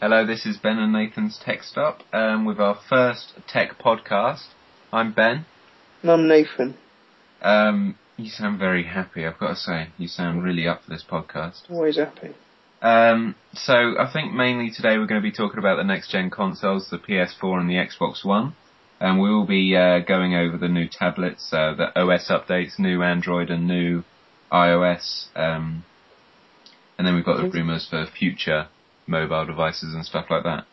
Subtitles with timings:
[0.00, 4.48] Hello, this is Ben and Nathan's Tech Stop um, with our first tech podcast.
[4.92, 5.46] I'm Ben.
[6.02, 6.76] And I'm Nathan.
[7.40, 9.88] Um, you sound very happy, I've got to say.
[9.96, 11.70] You sound really up for this podcast.
[11.70, 12.34] Always happy.
[12.82, 16.28] Um, so I think mainly today we're going to be talking about the next gen
[16.28, 18.56] consoles, the PS4 and the Xbox One.
[19.00, 23.02] And we will be uh, going over the new tablets, uh, the OS updates, new
[23.02, 24.02] Android and new
[24.52, 25.28] iOS.
[25.36, 25.84] Um,
[26.98, 28.68] and then we've got the rumours for future
[29.06, 30.66] mobile devices and stuff like that.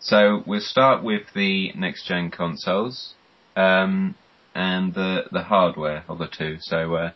[0.00, 3.14] So we'll start with the next gen consoles
[3.56, 4.14] um,
[4.54, 6.58] and the the hardware of the two.
[6.60, 7.10] So uh,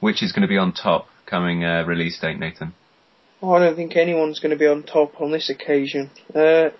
[0.00, 2.74] which is going to be on top coming uh, release date, Nathan?
[3.40, 6.10] Oh, I don't think anyone's going to be on top on this occasion.
[6.34, 6.70] Uh,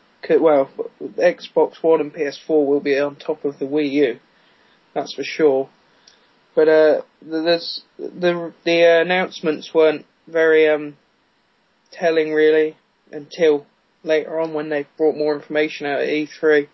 [0.41, 4.21] well, Xbox One and PS4 will be on top of the Wii U,
[4.95, 5.69] that's for sure.
[6.55, 10.97] But uh, there's the the announcements weren't very um,
[11.91, 12.77] telling really
[13.13, 13.67] until
[14.03, 16.69] later on when they brought more information out at E3.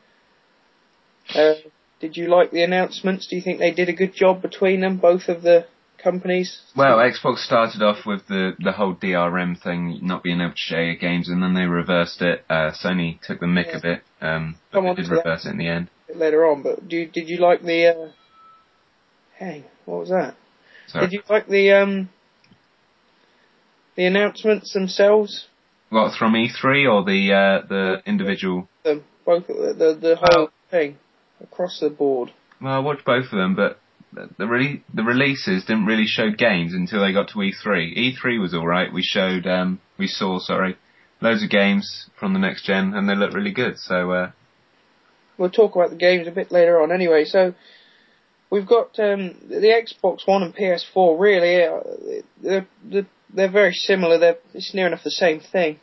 [1.34, 1.54] Uh,
[2.00, 3.26] did you like the announcements?
[3.26, 5.66] Do you think they did a good job between them, both of the
[6.02, 6.60] companies?
[6.76, 10.84] Well, Xbox started off with the the whole DRM thing, not being able to share
[10.84, 12.44] your games, and then they reversed it.
[12.48, 13.76] Uh, Sony took the mick yeah.
[13.76, 15.90] of it, um, but they did reverse it in the end.
[16.14, 17.86] Later on, but do did you like the?
[17.86, 18.12] Uh...
[19.36, 20.36] Hey, what was that?
[20.86, 21.06] Sorry.
[21.06, 22.08] Did you like the um
[23.96, 25.48] the announcements themselves?
[25.90, 28.68] What from E3 or the uh, the individual?
[28.84, 30.98] The, both the the, the whole well, thing
[31.40, 32.32] across the board.
[32.60, 33.78] Well, I watched both of them, but
[34.12, 37.96] the re- the releases didn't really show games until they got to E3.
[37.96, 38.92] E3 was all right.
[38.92, 40.76] We showed um we saw sorry
[41.20, 43.78] loads of games from the next gen, and they looked really good.
[43.78, 44.30] So uh,
[45.36, 46.92] we'll talk about the games a bit later on.
[46.92, 47.54] Anyway, so
[48.50, 51.18] we've got um, the Xbox One and PS4.
[51.18, 51.80] Really, uh,
[52.42, 54.18] they're, they're they're very similar.
[54.18, 55.78] They're it's near enough the same thing.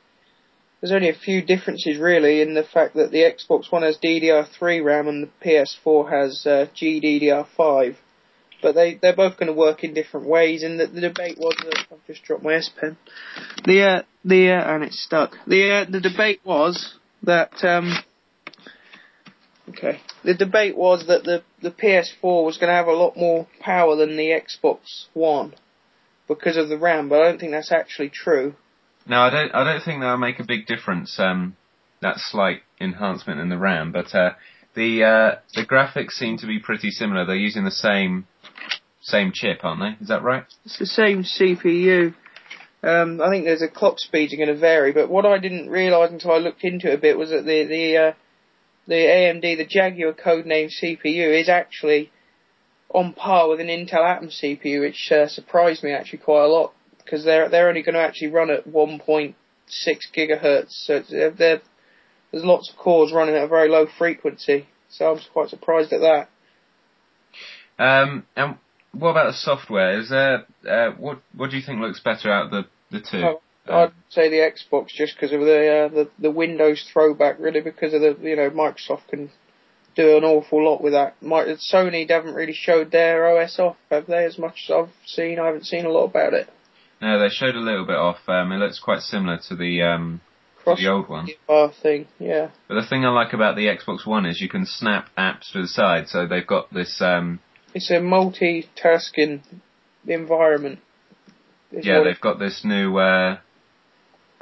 [0.81, 4.83] There's only a few differences really in the fact that the Xbox One has DDR3
[4.83, 7.95] RAM and the PS4 has uh, GDDR5.
[8.61, 10.63] But they they're both going to work in different ways.
[10.63, 12.97] And the, the debate was that I've just dropped my S Pen.
[13.63, 15.34] The uh, the uh, and it's stuck.
[15.47, 17.94] The uh, the debate was that um,
[19.69, 20.00] okay.
[20.23, 23.95] The debate was that the the PS4 was going to have a lot more power
[23.95, 25.53] than the Xbox One
[26.28, 28.56] because of the RAM, but I don't think that's actually true.
[29.08, 29.53] No, I don't.
[29.53, 31.19] I don't think that'll make a big difference.
[31.19, 31.56] Um,
[32.02, 34.31] that slight enhancement in the RAM, but uh,
[34.75, 37.25] the uh, the graphics seem to be pretty similar.
[37.25, 38.28] They're using the same
[39.02, 40.03] same chip, aren't they?
[40.03, 40.46] Is that right?
[40.66, 42.14] It's the same CPU.
[42.84, 45.69] Um, I think there's a clock speeds are going to vary, but what I didn't
[45.69, 48.14] realise until I looked into it a bit was that the the uh,
[48.88, 52.12] the AMD, the Jaguar codename CPU, is actually
[52.94, 56.73] on par with an Intel Atom CPU, which uh, surprised me actually quite a lot
[56.97, 59.35] because they're they're only going to actually run at 1.6
[60.16, 61.62] gigahertz, so there's
[62.31, 64.68] lots of cores running at a very low frequency.
[64.90, 66.29] So I was quite surprised at that.
[67.78, 68.57] Um, and
[68.94, 70.00] what about the software?
[70.00, 73.23] Is there uh, what what do you think looks better out of the the two?
[73.23, 77.62] Oh, I'd say the Xbox just because of the, uh, the the Windows throwback, really,
[77.62, 79.31] because of the you know Microsoft can
[79.95, 81.22] do an awful lot with that.
[81.22, 84.25] My, Sony haven't really showed their OS off, have they?
[84.25, 86.50] As much as I've seen, I haven't seen a lot about it.
[87.01, 88.17] No, they showed a little bit off.
[88.28, 90.22] Um, it looks quite similar to the um,
[90.66, 91.28] to the old one.
[91.81, 92.50] thing, yeah.
[92.67, 95.61] But the thing I like about the Xbox One is you can snap apps to
[95.61, 96.07] the side.
[96.07, 97.01] So they've got this.
[97.01, 97.39] Um,
[97.73, 99.41] it's a multitasking
[100.07, 100.79] environment.
[101.72, 103.39] Yeah, they've got this new uh,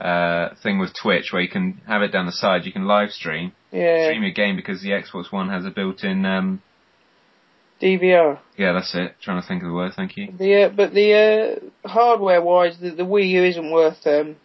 [0.03, 2.65] uh, thing with Twitch where you can have it down the side.
[2.65, 4.07] You can live stream, yeah.
[4.07, 6.61] stream your game because the Xbox One has a built-in um,
[7.81, 8.39] DVR.
[8.57, 9.15] Yeah, that's it.
[9.21, 9.93] Trying to think of the word.
[9.95, 10.33] Thank you.
[10.37, 14.35] The uh, but the uh, hardware-wise, the, the Wii U isn't worth um,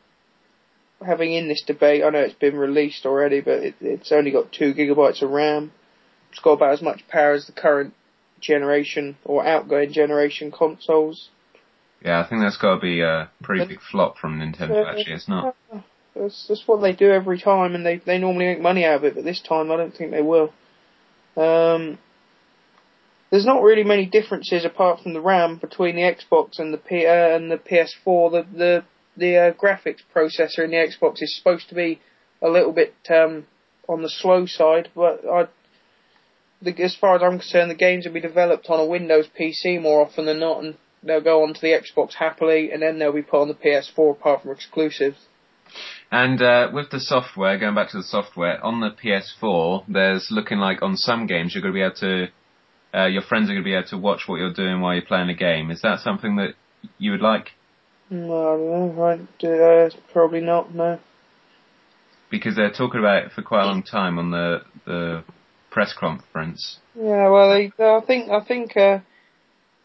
[1.04, 2.04] having in this debate.
[2.04, 5.72] I know it's been released already, but it, it's only got two gigabytes of RAM.
[6.30, 7.94] It's got about as much power as the current
[8.41, 11.30] generation or outgoing generation consoles.
[12.04, 14.86] Yeah, I think that's got to be a pretty big flop from Nintendo.
[14.86, 15.56] Actually, it's not.
[16.14, 19.04] That's, that's what they do every time, and they they normally make money out of
[19.04, 19.15] it.
[19.15, 20.53] But this time, I don't think they will.
[21.36, 21.98] Um,
[23.30, 27.06] there's not really many differences apart from the RAM between the Xbox and the P
[27.06, 28.30] uh, and the PS4.
[28.30, 28.84] The the
[29.16, 32.00] the uh, graphics processor in the Xbox is supposed to be
[32.41, 33.47] a little bit um,
[33.89, 35.48] on the slow side, but I,
[36.62, 39.80] the, as far as I'm concerned, the games will be developed on a Windows PC
[39.80, 43.22] more often than not, and they'll go onto the Xbox happily, and then they'll be
[43.22, 45.18] put on the PS4 apart from exclusives.
[46.10, 50.59] And uh, with the software, going back to the software, on the PS4, there's looking
[50.59, 53.62] like on some games you're going to be able to, uh, your friends are going
[53.62, 55.71] to be able to watch what you're doing while you're playing a game.
[55.71, 56.54] Is that something that
[56.97, 57.50] you would like?
[58.09, 59.03] No, I don't know.
[59.03, 60.74] Right, uh, probably not.
[60.74, 60.98] No.
[62.30, 65.24] because they're talking about it for quite a long time on the the
[65.71, 66.78] press conference.
[66.95, 69.00] Yeah, well, they, I think I think uh,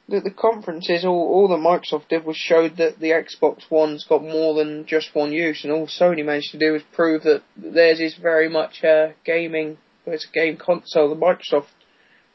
[0.07, 4.21] the, the conferences, all all that Microsoft did was showed that the Xbox One's got
[4.21, 7.99] more than just one use, and all Sony managed to do was prove that theirs
[7.99, 9.77] is very much a gaming.
[10.05, 11.09] It's a game console.
[11.09, 11.67] The Microsoft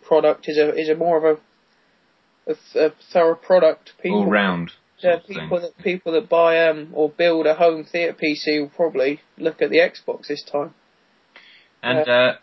[0.03, 1.39] product is a is a more of
[2.47, 3.93] a a, a thorough product.
[4.03, 4.73] People, all round.
[5.01, 9.21] Yeah, people that people that buy um or build a home theater PC will probably
[9.37, 10.75] look at the Xbox this time.
[11.83, 12.37] And uh, uh,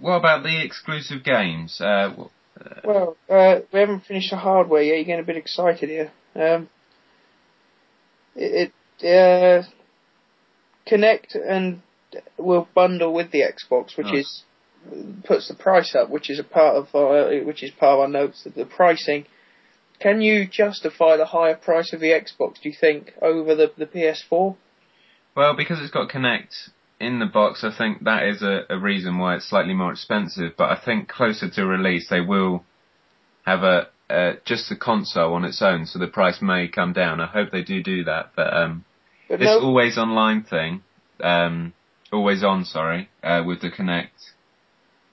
[0.00, 1.80] what about the exclusive games?
[1.80, 2.14] Uh,
[2.84, 4.96] well, uh, we haven't finished the hardware yet.
[4.96, 6.12] You're getting a bit excited here.
[6.34, 6.68] Um,
[8.34, 11.82] it, it uh, Kinect and
[12.38, 14.44] will bundle with the Xbox, which is
[15.24, 18.08] puts the price up, which is a part of uh, which is part of our
[18.08, 19.26] notes of the pricing.
[20.00, 22.60] Can you justify the higher price of the Xbox?
[22.62, 24.56] Do you think over the the PS4?
[25.36, 26.70] Well, because it's got Kinect
[27.04, 30.52] in the box, I think that is a, a reason why it's slightly more expensive.
[30.56, 32.64] But I think closer to release, they will
[33.44, 37.20] have a uh, just the console on its own, so the price may come down.
[37.20, 38.32] I hope they do do that.
[38.36, 38.84] But um,
[39.28, 40.82] but this no- always online thing,
[41.20, 41.72] um,
[42.12, 44.32] always on, sorry, uh, with the Kinect,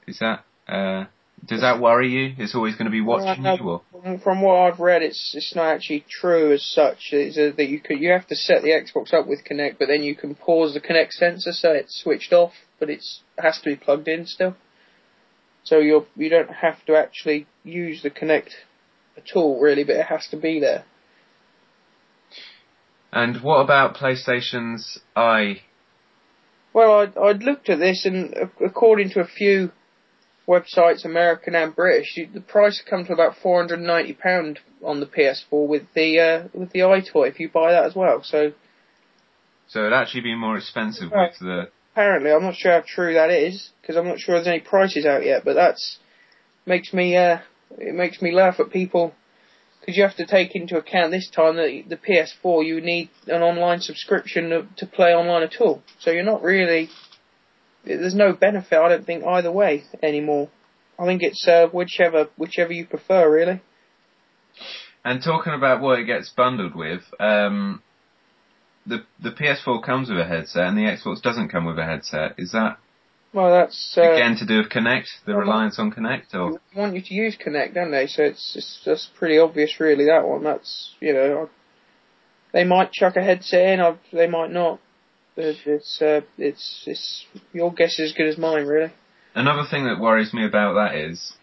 [0.08, 1.06] is that uh,
[1.46, 2.36] does that worry you?
[2.38, 4.20] It's always going to be watching uh, you, or?
[4.24, 7.10] From what I've read, it's it's not actually true as such.
[7.12, 9.88] It's a, that you could you have to set the Xbox up with Kinect, but
[9.88, 13.60] then you can pause the Kinect sensor so it's switched off, but it's it has
[13.60, 14.56] to be plugged in still.
[15.64, 18.52] So you're you don't have to actually use the Kinect
[19.18, 20.86] at all, really, but it has to be there.
[23.12, 25.62] And what about PlayStation's Eye?
[26.74, 28.34] Well, I'd, I'd looked at this, and
[28.64, 29.72] according to a few
[30.52, 34.60] websites, American and British, you, the price comes to about four hundred and ninety pound
[34.84, 38.22] on the PS4 with the uh, with the EyeToy if you buy that as well.
[38.24, 38.52] So,
[39.68, 41.70] so it'd actually be more expensive with the.
[41.94, 45.06] Apparently, I'm not sure how true that is because I'm not sure there's any prices
[45.06, 45.44] out yet.
[45.44, 46.00] But that's
[46.66, 47.40] makes me uh,
[47.78, 49.14] it makes me laugh at people
[49.80, 53.42] because you have to take into account this time that the PS4 you need an
[53.42, 55.82] online subscription to, to play online at all.
[56.00, 56.90] So you're not really
[57.84, 60.50] there's no benefit, I don't think, either way anymore.
[61.00, 63.62] I think it's uh, whichever whichever you prefer, really.
[65.04, 67.82] And talking about what it gets bundled with, um,
[68.86, 72.36] the the PS4 comes with a headset and the Xbox doesn't come with a headset.
[72.38, 72.78] Is that
[73.34, 73.52] well?
[73.52, 76.96] That's uh, again to do with Kinect, the well, reliance on Kinect, or they want
[76.96, 78.08] you to use Kinect, don't they?
[78.08, 80.06] So it's it's just pretty obvious, really.
[80.06, 80.44] That one.
[80.44, 81.50] That's you know,
[82.54, 84.80] they might chuck a headset in, or they might not.
[85.38, 88.92] It's uh, it's it's your guess is as good as mine, really.
[89.34, 91.34] Another thing that worries me about that is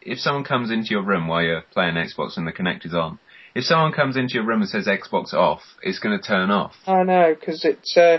[0.00, 3.18] if someone comes into your room while you're playing Xbox and the Kinect is on.
[3.54, 6.72] If someone comes into your room and says Xbox off, it's going to turn off.
[6.86, 8.18] I know because it's uh,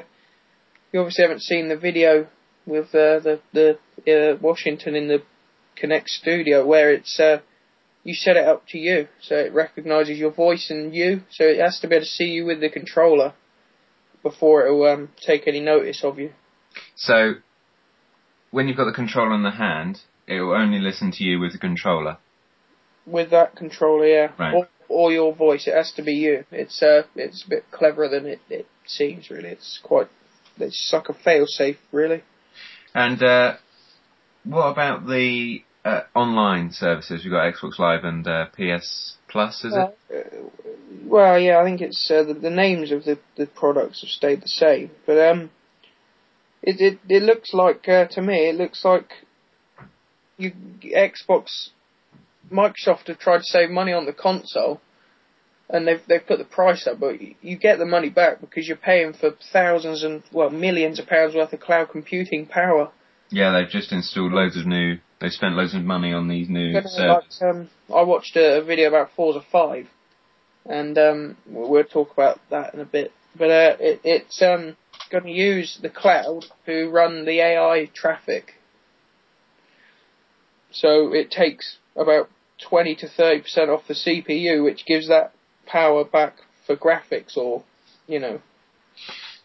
[0.92, 2.28] you obviously haven't seen the video
[2.66, 5.24] with uh, the the uh, Washington in the
[5.81, 7.39] Kinect studio where it's uh,
[8.04, 11.60] you set it up to you, so it recognises your voice and you, so it
[11.60, 13.33] has to be able to see you with the controller
[14.25, 16.31] before it will um, take any notice of you.
[16.95, 17.36] So,
[18.50, 21.51] when you've got the controller in the hand, it will only listen to you with
[21.51, 22.18] the controller.
[23.06, 24.31] With that controller, yeah.
[24.39, 24.56] Right.
[24.56, 25.68] Or, or your voice.
[25.68, 26.44] It has to be you.
[26.51, 29.30] It's uh, it's a bit cleverer than it, it seems.
[29.30, 30.07] Really, it's quite.
[30.57, 32.24] It's like a fail-safe, really.
[32.95, 33.57] And uh,
[34.44, 37.23] what about the uh, online services?
[37.23, 39.97] We've got Xbox Live and uh, PS Plus, is it?
[40.09, 40.47] Uh,
[41.06, 44.42] well, yeah, I think it's uh, the, the names of the, the products have stayed
[44.42, 45.49] the same, but um,
[46.63, 49.09] it it it looks like uh, to me it looks like
[50.37, 50.54] you
[50.85, 51.71] Xbox,
[52.49, 54.80] Microsoft have tried to save money on the console,
[55.69, 58.69] and they've they've put the price up, but you, you get the money back because
[58.69, 62.89] you're paying for thousands and well millions of pounds worth of cloud computing power.
[63.31, 64.99] Yeah, they've just installed loads of new.
[65.19, 67.42] They spent loads of money on these new servers.
[67.42, 69.87] Like, um, I watched a, a video about Forza Five
[70.65, 73.11] and um, we'll talk about that in a bit.
[73.37, 74.75] But uh, it, it's um,
[75.11, 78.54] going to use the cloud to run the AI traffic.
[80.71, 82.30] So it takes about
[82.68, 85.33] 20 to 30% off the CPU, which gives that
[85.65, 87.63] power back for graphics or,
[88.07, 88.42] you know.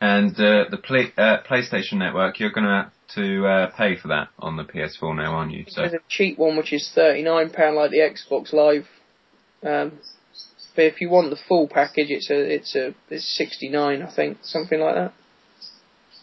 [0.00, 4.29] And uh, the play, uh, PlayStation Network, you're going to to uh, pay for that
[4.38, 5.64] on the PS4 now, aren't you?
[5.69, 5.83] So.
[5.83, 8.87] There's a cheap one which is £39 like the Xbox Live.
[9.62, 9.99] Um,
[10.75, 14.14] but if you want the full package, it's a it's a it's sixty nine, I
[14.14, 15.12] think, something like that.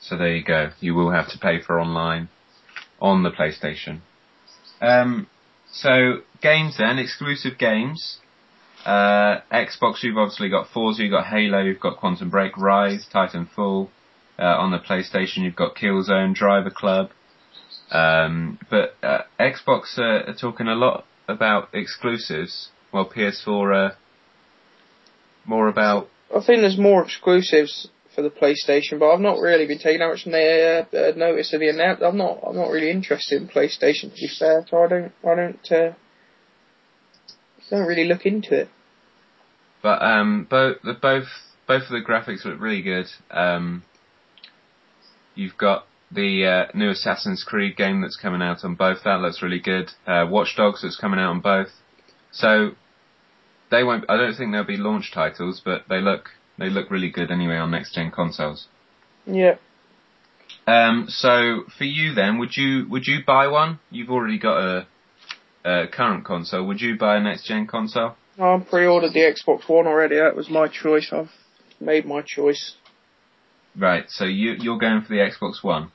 [0.01, 0.71] So there you go.
[0.79, 2.29] You will have to pay for online
[2.99, 3.99] on the PlayStation.
[4.81, 5.27] Um,
[5.71, 8.17] so games then, exclusive games.
[8.85, 13.89] Uh, Xbox, you've obviously got Forza, you've got Halo, you've got Quantum Break, Ryse, Titanfall,
[14.43, 17.09] on the PlayStation, you've got Killzone, Driveclub.
[17.91, 23.97] Um, but uh, Xbox are talking a lot about exclusives, while PS4 are
[25.45, 26.09] more about.
[26.29, 30.09] I think there's more exclusives for the PlayStation, but I've not really been taking that
[30.09, 32.11] much uh, uh, notice of the announcement.
[32.11, 32.39] I'm not.
[32.45, 35.11] I'm not really interested in PlayStation to be fair, so I don't.
[35.23, 35.71] I don't.
[35.71, 35.93] Uh,
[37.69, 38.69] don't really look into it.
[39.81, 41.27] But um, both the both
[41.67, 43.07] both of the graphics look really good.
[43.29, 43.83] Um,
[45.37, 49.03] you've got the uh, new Assassin's Creed game that's coming out on both.
[49.03, 49.91] That looks really good.
[50.05, 51.69] Uh, Watch Dogs that's coming out on both.
[52.31, 52.71] So
[53.71, 54.05] they won't.
[54.09, 57.57] I don't think they'll be launch titles, but they look they look really good anyway
[57.57, 58.67] on next gen consoles.
[59.25, 59.55] Yeah.
[60.65, 63.79] Um, so for you then, would you would you buy one?
[63.89, 64.87] You've already got a,
[65.65, 66.65] a current console.
[66.67, 68.15] Would you buy a next gen console?
[68.39, 70.17] I pre-ordered the Xbox One already.
[70.17, 71.11] That was my choice.
[71.11, 71.31] I've
[71.79, 72.75] made my choice.
[73.77, 74.05] Right.
[74.09, 75.91] So you you're going for the Xbox One.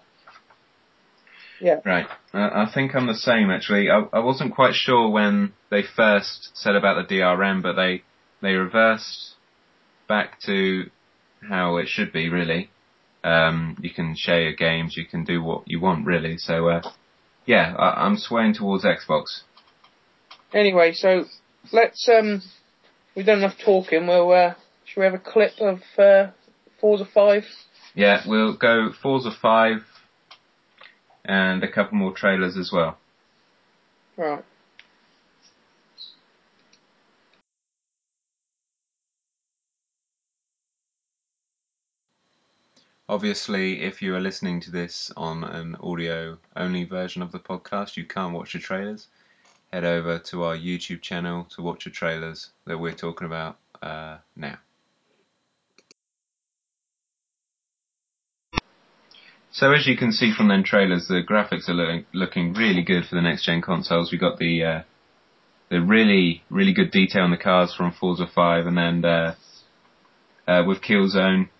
[1.60, 1.80] Yeah.
[1.84, 2.06] Right.
[2.34, 3.88] Uh, I think I'm the same actually.
[3.90, 8.02] I, I wasn't quite sure when they first said about the DRM, but they
[8.40, 9.34] they reversed
[10.08, 10.90] back to
[11.48, 12.70] how it should be really.
[13.24, 16.36] Um, you can share your games, you can do what you want really.
[16.38, 16.82] So uh,
[17.46, 19.42] yeah, I, I'm swaying towards Xbox.
[20.52, 21.24] Anyway, so
[21.72, 22.42] let's um,
[23.14, 24.06] we've done enough talking.
[24.06, 26.32] We'll uh, should we have a clip of uh,
[26.80, 27.44] Forza Five?
[27.94, 29.84] Yeah, we'll go Forza Five
[31.24, 32.96] and a couple more trailers as well.
[34.16, 34.44] Right.
[43.08, 47.96] Obviously, if you are listening to this on an audio only version of the podcast,
[47.96, 49.08] you can't watch the trailers.
[49.72, 54.18] Head over to our YouTube channel to watch the trailers that we're talking about uh,
[54.36, 54.56] now.
[59.52, 63.04] So as you can see from them trailers, the graphics are looking, looking really good
[63.04, 64.10] for the next gen consoles.
[64.10, 64.82] We got the uh,
[65.68, 69.34] the really really good detail in the cars from Forza 5, and then uh,
[70.48, 71.50] uh, with Killzone,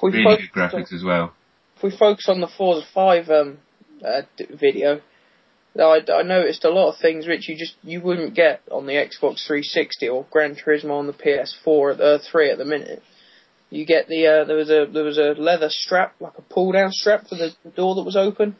[0.00, 1.34] We really good graphics as well.
[1.76, 3.58] If we focus on the Forza Five um,
[4.04, 5.00] uh, d- video,
[5.76, 8.92] I, I noticed a lot of things which you just you wouldn't get on the
[8.92, 13.02] Xbox 360 or Gran Turismo on the PS4 at the three at the minute.
[13.70, 16.72] You get the uh, there was a there was a leather strap like a pull
[16.72, 18.56] down strap for the door that was open,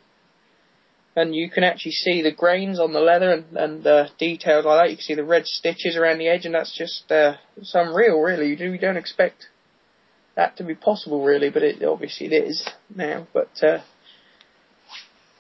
[1.17, 4.85] and you can actually see the grains on the leather and and uh, details like
[4.85, 4.91] that.
[4.91, 8.21] You can see the red stitches around the edge, and that's just uh, it's unreal,
[8.21, 8.49] really.
[8.49, 9.47] You do you don't expect
[10.37, 13.27] that to be possible, really, but it obviously it is now.
[13.33, 13.79] But uh,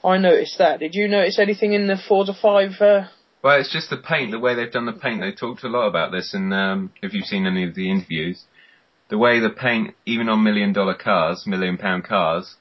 [0.02, 0.80] I noticed that.
[0.80, 2.72] Did you notice anything in the Forza Five?
[2.80, 3.08] Uh,
[3.42, 5.20] Well, it's just the paint, the way they've done the paint.
[5.20, 8.44] They talked a lot about this, and um, if you've seen any of the interviews,
[9.10, 12.56] the way the paint, even on million dollar cars, million pound cars,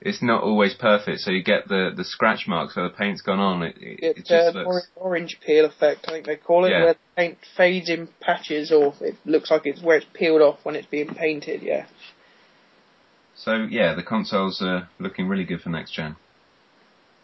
[0.00, 1.20] it's not always perfect.
[1.20, 3.62] So you get the the scratch marks where the paint's gone on.
[3.62, 4.88] It it, it It's just uh, looks.
[4.96, 6.84] orange peel effect, I think they call it, Yeah.
[6.84, 10.58] where the paint fades in patches, or it looks like it's where it's peeled off
[10.64, 11.62] when it's being painted.
[11.62, 11.86] Yeah,
[13.36, 16.16] So yeah, the consoles are looking really good for next gen.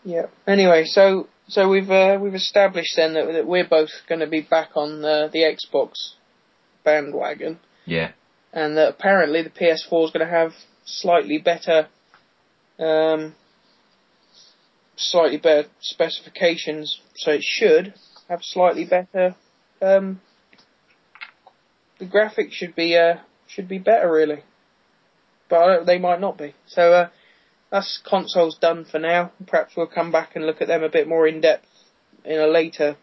[0.05, 0.27] yeah.
[0.47, 4.41] Anyway, so so we've uh, we've established then that, that we're both going to be
[4.41, 6.15] back on uh, the Xbox
[6.85, 8.12] bandwagon, Yeah,
[8.52, 10.52] and that apparently the PS4 is going to have
[10.85, 11.88] slightly better,
[12.78, 13.35] um,
[14.97, 17.00] slightly better specifications.
[17.16, 17.95] So it should
[18.28, 19.37] have slightly better.
[19.80, 20.21] Um,
[21.99, 23.16] the graphics should be uh,
[23.47, 24.42] should be better really,
[25.49, 26.54] but they might not be.
[26.66, 27.09] So uh,
[27.71, 29.33] that's consoles done for now.
[29.47, 31.66] Perhaps we'll come back and look at them a bit more in depth
[32.25, 32.97] in a later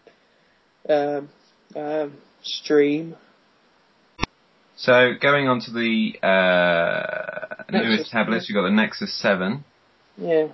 [0.90, 1.30] um,
[1.76, 3.16] um, stream.
[4.78, 9.64] So going on to the uh, newest tablets, you've got the Nexus 7.
[10.18, 10.50] Yeah.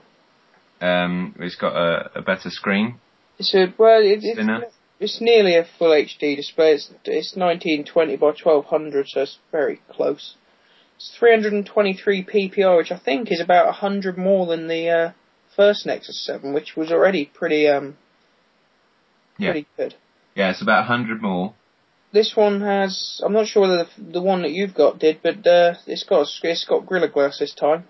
[0.81, 2.95] Um, it's got a, a better screen.
[3.37, 6.73] It's a well, it, it's it's nearly a full HD display.
[6.73, 10.35] It's it's 1920 by 1200, so it's very close.
[10.95, 15.11] It's 323 PPI, which I think is about 100 more than the uh,
[15.55, 17.97] first Nexus 7, which was already pretty um
[19.37, 19.51] Yeah.
[19.51, 19.95] pretty good.
[20.35, 21.53] Yeah, it's about 100 more.
[22.13, 23.19] This one has.
[23.25, 26.27] I'm not sure whether the, the one that you've got did, but uh, it's got
[26.43, 27.85] it's got Gorilla Glass this time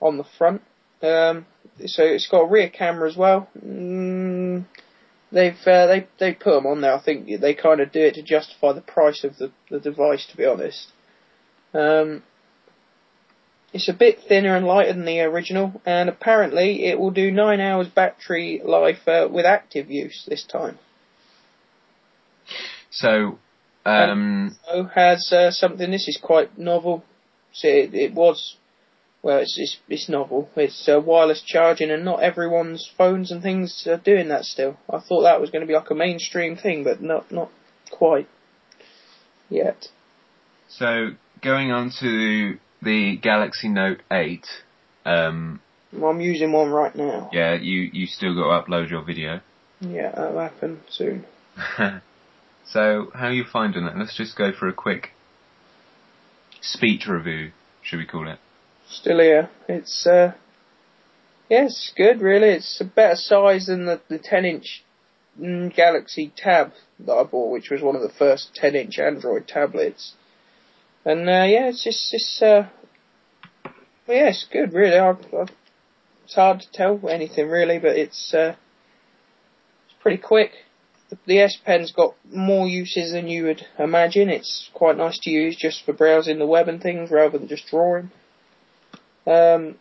[0.00, 0.62] on the front.
[1.00, 1.46] Um,
[1.84, 3.48] so it's got a rear camera as well.
[3.64, 4.64] Mm,
[5.30, 6.94] they've uh, they they put them on there.
[6.94, 10.26] I think they kind of do it to justify the price of the, the device.
[10.32, 10.88] To be honest,
[11.72, 12.24] um,
[13.72, 17.60] it's a bit thinner and lighter than the original, and apparently it will do nine
[17.60, 20.80] hours battery life uh, with active use this time.
[22.96, 23.38] So,
[23.84, 25.90] um, So has uh, something.
[25.90, 27.04] This is quite novel.
[27.52, 28.56] So it, it was,
[29.22, 30.48] well, it's, it's, it's novel.
[30.56, 34.78] It's uh, wireless charging and not everyone's phones and things are doing that still.
[34.90, 37.50] I thought that was going to be like a mainstream thing, but not, not
[37.90, 38.28] quite
[39.50, 39.88] yet.
[40.68, 41.10] So
[41.42, 44.46] going on to the Galaxy Note 8,
[45.04, 45.60] um,
[45.92, 47.30] Well, I'm using one right now.
[47.32, 49.40] yeah, you, you still got to upload your video.
[49.80, 51.26] Yeah, that'll happen soon.
[52.68, 53.96] so how are you finding it?
[53.96, 55.10] Let's just go for a quick
[56.60, 58.38] speech review, should we call it?
[58.88, 59.50] Still here.
[59.68, 60.32] It's, uh,
[61.48, 62.48] yeah, good really.
[62.48, 64.84] It's a better size than the, the 10 inch
[65.40, 69.46] mm, Galaxy Tab that I bought, which was one of the first 10 inch Android
[69.46, 70.14] tablets.
[71.04, 72.68] And, uh, yeah, it's just, it's, uh,
[74.06, 74.98] well, yeah, it's good really.
[74.98, 75.46] I, I,
[76.24, 78.56] it's hard to tell anything really, but it's, uh,
[79.86, 80.50] it's pretty quick.
[81.26, 84.28] The, S Pen's got more uses than you would imagine.
[84.28, 87.68] It's quite nice to use just for browsing the web and things rather than just
[87.68, 88.10] drawing.
[89.26, 89.76] Um,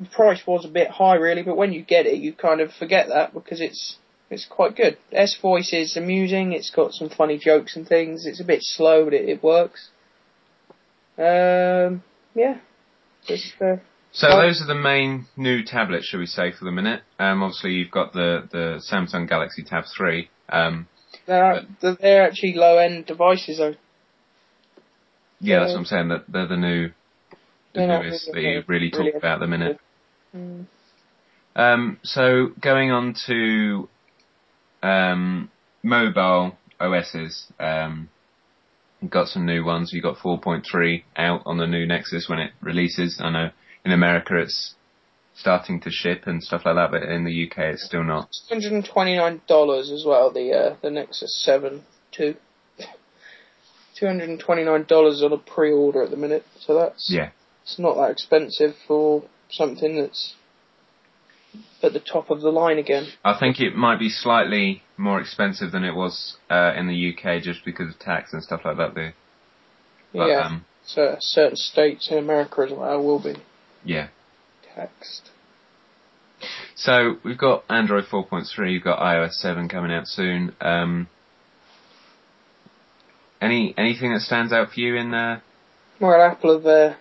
[0.00, 2.72] the price was a bit high really, but when you get it, you kind of
[2.72, 3.96] forget that because it's
[4.30, 4.96] it's quite good.
[5.12, 6.52] S Voice is amusing.
[6.52, 8.26] It's got some funny jokes and things.
[8.26, 9.90] It's a bit slow, but it, it works.
[11.16, 12.02] Um,
[12.34, 12.58] yeah.
[13.26, 13.76] Just, uh,
[14.14, 14.40] So Oh.
[14.42, 17.02] those are the main new tablets, shall we say, for the minute.
[17.18, 20.30] Um, obviously you've got the, the Samsung Galaxy Tab 3.
[20.48, 20.86] Um,
[21.26, 23.74] they're, they're- they're actually low end devices though.
[25.40, 26.90] yeah, that's what I'm saying, that they're the new,
[27.74, 29.80] the newest that you really talk really about at the minute.
[30.34, 30.66] Mm.
[31.56, 33.88] Um, so going on to
[34.82, 35.50] um,
[35.82, 38.08] mobile OSs, um,
[39.08, 39.90] got some new ones.
[39.92, 43.20] You've got 4.3 out on the new Nexus when it releases.
[43.22, 43.50] I know
[43.84, 44.74] in America it's
[45.36, 48.28] starting to ship and stuff like that, but in the UK it's still not.
[48.48, 50.32] Hundred and twenty nine dollars as well.
[50.32, 52.36] The uh, the Nexus Seven two.
[53.98, 57.08] Two hundred and twenty nine dollars on a pre order at the minute, so that's
[57.10, 57.30] Yeah.
[57.62, 60.34] it's not that expensive for something that's
[61.80, 63.06] at the top of the line again.
[63.24, 67.40] I think it might be slightly more expensive than it was uh, in the UK
[67.42, 68.96] just because of tax and stuff like that.
[68.96, 69.14] There,
[70.12, 73.36] but yeah, um, so certain states in America as well will be
[73.84, 74.08] yeah.
[74.74, 75.30] taxed.
[76.74, 80.54] So we've got Android 4.3, you've got iOS 7 coming out soon.
[80.60, 81.08] Um,
[83.40, 85.42] any anything that stands out for you in there?
[86.00, 86.94] Well, Apple have uh,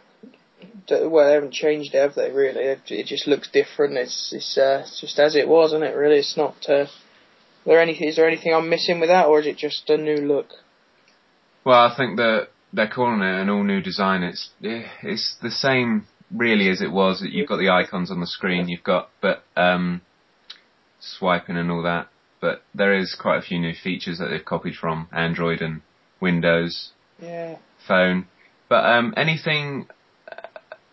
[0.88, 2.32] d- well they haven't changed it, have they?
[2.32, 3.98] Really, it, just looks different.
[3.98, 5.96] It's it's, uh, it's just as it was, isn't it?
[5.96, 6.56] Really, it's not.
[6.68, 6.86] Uh,
[7.66, 8.10] there anything?
[8.10, 10.50] Is there anything I'm missing with that, or is it just a new look?
[11.64, 14.24] Well, I think that they're calling it an all new design.
[14.24, 17.24] It's eh, it's the same really as it was.
[17.28, 20.02] You've got the icons on the screen, you've got but um,
[21.00, 22.08] swiping and all that.
[22.42, 25.82] But there is quite a few new features that they've copied from Android and
[26.20, 26.92] Windows
[27.22, 27.58] Yeah.
[27.88, 28.28] Phone.
[28.68, 29.88] But um, anything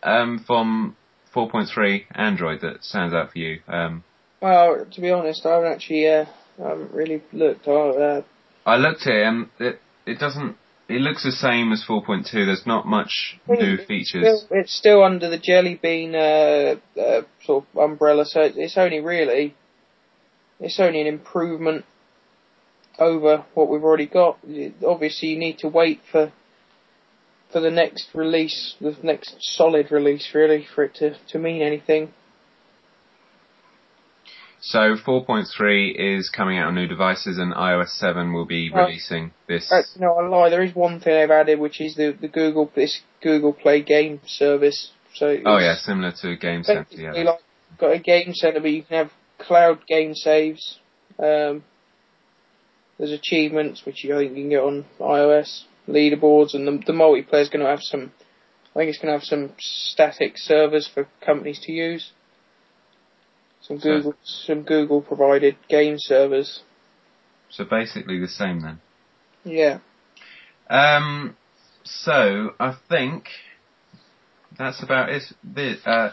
[0.02, 0.96] um, from
[1.34, 3.60] 4.3 Android that stands out for you?
[3.68, 4.04] Um,
[4.40, 6.06] Well, to be honest, I haven't actually.
[6.08, 6.26] Uh,
[6.62, 7.66] I haven't really looked.
[7.66, 8.22] I, uh,
[8.66, 10.56] I looked at it and it it doesn't.
[10.90, 12.32] It looks the same as 4.2.
[12.32, 14.42] There's not much new it's features.
[14.42, 18.76] Still, it's still under the Jelly Bean uh, uh, sort of umbrella, so it's- it's
[18.76, 19.54] only really.
[20.58, 21.84] It's only an improvement
[22.98, 24.38] over what we've already got.
[24.84, 26.32] Obviously, you need to wait for
[27.52, 32.12] for the next release, the next solid release, really, for it to, to mean anything.
[34.62, 38.86] So 4.3 is coming out on new devices, and iOS 7 will be Right.
[38.86, 39.70] releasing this.
[39.72, 40.50] Uh, no, I lie.
[40.50, 44.20] There is one thing they've added, which is the the Google this Google Play game
[44.26, 44.90] service.
[45.14, 46.84] So oh yeah, similar to Game Center.
[46.84, 47.22] basically Yeah.
[47.24, 47.40] like
[47.78, 50.78] got a game center, but you can have cloud game saves.
[51.18, 51.64] Um,
[52.98, 56.92] there's achievements which you, I think you can get on iOS leaderboards, and the, the
[56.92, 58.12] multiplayer is going to have some.
[58.74, 62.12] I think it's going to have some static servers for companies to use.
[63.62, 66.62] Some So- Google some Google provided game servers.
[67.50, 68.80] So basically the same then.
[69.44, 69.78] Yeah.
[70.68, 71.36] Um,
[71.84, 73.28] so I think
[74.56, 75.22] that's about it.
[75.84, 76.10] Uh,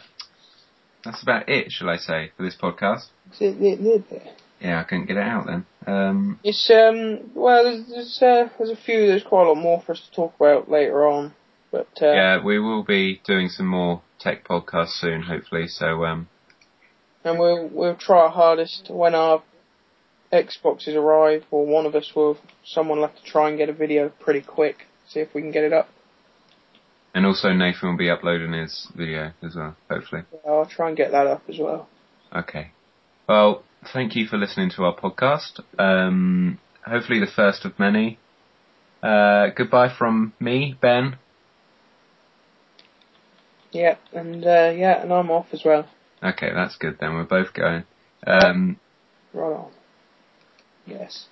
[1.03, 3.07] that's about it, shall I say, for this podcast?
[4.59, 5.65] Yeah, I couldn't get it out then.
[5.85, 9.81] Um, It's um well there's there's, uh, there's a few there's quite a lot more
[9.81, 11.33] for us to talk about later on,
[11.71, 15.67] but uh, yeah, we will be doing some more tech podcasts soon, hopefully.
[15.67, 16.27] So um,
[17.27, 19.43] and we'll we'll try our hardest when our
[20.31, 23.73] Xboxes arrive, or one of us will someone will have to try and get a
[23.73, 25.87] video pretty quick, see if we can get it up.
[27.13, 30.23] and also Nathan will be uploading his video as well, hopefully.
[30.47, 31.87] I'll try and get that up as well.
[32.35, 32.71] Okay.
[33.27, 33.63] Well,
[33.93, 35.61] thank you for listening to our podcast.
[35.79, 38.19] Um, hopefully the first of many.
[39.01, 41.17] Uh, goodbye from me, Ben.
[43.71, 45.87] Yeah, and uh, yeah, and I'm off as well.
[46.23, 47.13] Okay, that's good then.
[47.13, 47.83] We're both going.
[48.25, 48.79] Um,
[49.33, 49.71] right on.
[50.85, 51.25] Yes.